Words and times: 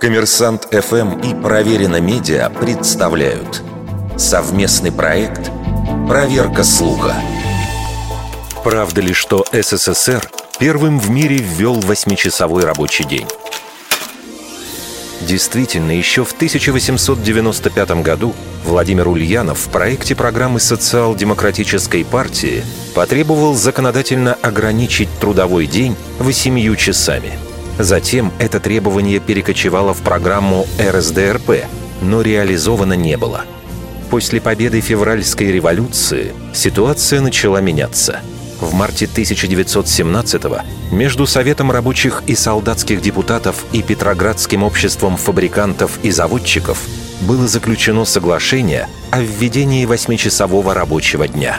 Коммерсант 0.00 0.68
ФМ 0.70 1.20
и 1.20 1.34
Проверено 1.34 2.00
Медиа 2.00 2.50
представляют 2.50 3.62
совместный 4.16 4.92
проект 4.92 5.50
«Проверка 6.08 6.64
слуха». 6.64 7.14
Правда 8.62 9.00
ли, 9.00 9.12
что 9.12 9.44
СССР 9.52 10.28
первым 10.58 10.98
в 10.98 11.08
мире 11.10 11.36
ввел 11.38 11.74
восьмичасовой 11.80 12.64
рабочий 12.64 13.04
день? 13.04 13.26
Действительно, 15.20 15.90
еще 15.90 16.24
в 16.24 16.32
1895 16.32 18.02
году 18.02 18.34
Владимир 18.64 19.08
Ульянов 19.08 19.58
в 19.58 19.68
проекте 19.70 20.14
программы 20.14 20.60
социал-демократической 20.60 22.04
партии 22.04 22.64
потребовал 22.94 23.54
законодательно 23.54 24.34
ограничить 24.34 25.08
трудовой 25.20 25.66
день 25.66 25.96
восемью 26.18 26.76
часами. 26.76 27.45
Затем 27.78 28.32
это 28.38 28.60
требование 28.60 29.20
перекочевало 29.20 29.92
в 29.94 30.02
программу 30.02 30.66
РСДРП, 30.80 31.64
но 32.02 32.22
реализовано 32.22 32.94
не 32.94 33.16
было. 33.16 33.42
После 34.10 34.40
победы 34.40 34.80
февральской 34.80 35.52
революции 35.52 36.32
ситуация 36.54 37.20
начала 37.20 37.60
меняться– 37.60 38.20
в 38.60 38.74
марте 38.74 39.06
1917-го 39.06 40.60
между 40.94 41.26
Советом 41.26 41.70
рабочих 41.70 42.22
и 42.26 42.34
солдатских 42.34 43.00
депутатов 43.02 43.64
и 43.72 43.82
Петроградским 43.82 44.62
обществом 44.62 45.16
фабрикантов 45.16 45.98
и 46.02 46.10
заводчиков 46.10 46.80
было 47.22 47.46
заключено 47.46 48.04
соглашение 48.04 48.88
о 49.10 49.20
введении 49.20 49.84
восьмичасового 49.84 50.74
рабочего 50.74 51.28
дня. 51.28 51.58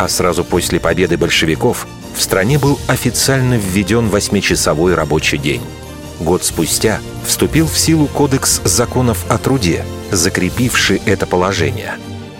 А 0.00 0.08
сразу 0.08 0.44
после 0.44 0.80
победы 0.80 1.18
большевиков 1.18 1.86
в 2.16 2.22
стране 2.22 2.58
был 2.58 2.80
официально 2.86 3.58
введен 3.58 4.08
восьмичасовой 4.08 4.94
рабочий 4.94 5.36
день. 5.36 5.60
Год 6.20 6.42
спустя 6.42 7.00
вступил 7.26 7.66
в 7.66 7.76
силу 7.76 8.06
Кодекс 8.06 8.62
законов 8.64 9.26
о 9.28 9.36
труде, 9.36 9.84
закрепивший 10.10 11.02
это 11.04 11.26
положение. 11.26 11.96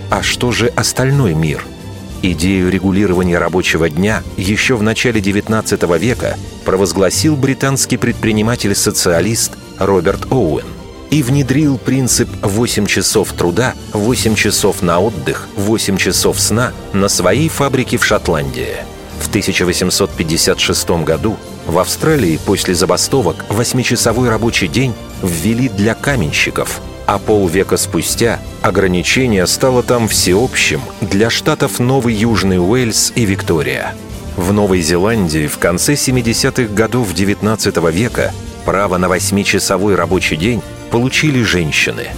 А 0.08 0.22
что 0.22 0.52
же 0.52 0.68
остальной 0.68 1.34
мир– 1.34 1.62
Идею 2.22 2.70
регулирования 2.70 3.38
рабочего 3.38 3.88
дня 3.88 4.22
еще 4.36 4.76
в 4.76 4.82
начале 4.82 5.22
XIX 5.22 5.98
века 5.98 6.36
провозгласил 6.66 7.34
британский 7.34 7.96
предприниматель-социалист 7.96 9.52
Роберт 9.78 10.30
Оуэн 10.30 10.66
и 11.10 11.22
внедрил 11.22 11.78
принцип 11.78 12.28
8 12.42 12.86
часов 12.86 13.32
труда, 13.32 13.74
8 13.92 14.34
часов 14.34 14.82
на 14.82 15.00
отдых, 15.00 15.48
8 15.56 15.96
часов 15.96 16.40
сна 16.40 16.72
на 16.92 17.08
своей 17.08 17.48
фабрике 17.48 17.96
в 17.96 18.04
Шотландии. 18.04 18.76
В 19.20 19.28
1856 19.28 20.90
году 21.04 21.36
в 21.66 21.78
Австралии 21.78 22.38
после 22.44 22.74
забастовок 22.74 23.44
8-часовой 23.48 24.28
рабочий 24.28 24.68
день 24.68 24.94
ввели 25.22 25.68
для 25.68 25.94
каменщиков– 25.94 26.80
а 27.10 27.18
полвека 27.18 27.76
спустя 27.76 28.38
ограничение 28.62 29.44
стало 29.48 29.82
там 29.82 30.06
всеобщим 30.06 30.80
для 31.00 31.28
штатов 31.28 31.80
Новый 31.80 32.14
Южный 32.14 32.60
Уэльс 32.60 33.12
и 33.16 33.24
Виктория. 33.24 33.94
В 34.36 34.52
Новой 34.52 34.80
Зеландии 34.80 35.48
в 35.48 35.58
конце 35.58 35.94
70-х 35.94 36.72
годов 36.72 37.12
XIX 37.12 37.90
века 37.90 38.32
право 38.64 38.96
на 38.96 39.08
восьмичасовой 39.08 39.96
рабочий 39.96 40.36
день 40.36 40.62
получили 40.90 41.42
женщины. 41.42 42.08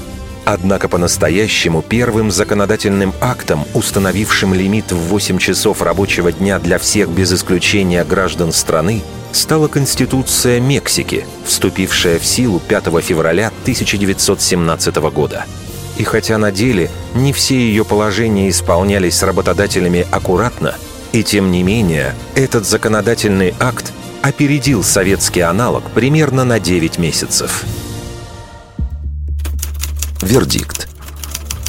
Однако 0.44 0.88
по-настоящему 0.88 1.82
первым 1.82 2.30
законодательным 2.30 3.14
актом, 3.20 3.64
установившим 3.74 4.54
лимит 4.54 4.90
в 4.90 4.96
8 4.96 5.38
часов 5.38 5.82
рабочего 5.82 6.32
дня 6.32 6.58
для 6.58 6.78
всех 6.78 7.08
без 7.10 7.32
исключения 7.32 8.04
граждан 8.04 8.52
страны, 8.52 9.02
стала 9.30 9.68
Конституция 9.68 10.60
Мексики, 10.60 11.26
вступившая 11.44 12.18
в 12.18 12.26
силу 12.26 12.60
5 12.60 12.84
февраля 13.02 13.52
1917 13.62 14.96
года. 14.96 15.44
И 15.96 16.04
хотя 16.04 16.38
на 16.38 16.50
деле 16.50 16.90
не 17.14 17.32
все 17.32 17.56
ее 17.56 17.84
положения 17.84 18.48
исполнялись 18.48 19.22
работодателями 19.22 20.06
аккуратно, 20.10 20.74
и 21.12 21.22
тем 21.22 21.52
не 21.52 21.62
менее 21.62 22.14
этот 22.34 22.66
законодательный 22.66 23.54
акт 23.60 23.92
опередил 24.22 24.82
советский 24.82 25.40
аналог 25.40 25.84
примерно 25.90 26.44
на 26.44 26.58
9 26.58 26.98
месяцев. 26.98 27.64
Вердикт. 30.22 30.88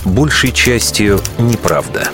Большей 0.05 0.51
частью 0.51 1.19
неправда. 1.39 2.07